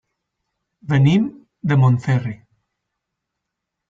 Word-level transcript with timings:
Venim 0.93 1.27
de 1.73 1.77
Montferri. 1.81 2.33